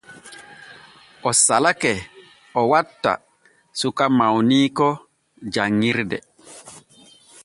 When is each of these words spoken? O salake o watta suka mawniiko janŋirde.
O 1.29 1.31
salake 1.43 1.93
o 2.59 2.61
watta 2.71 3.11
suka 3.79 4.05
mawniiko 4.17 4.87
janŋirde. 5.53 6.17